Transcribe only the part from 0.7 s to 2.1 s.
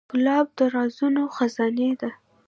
رازونو خزانې ده.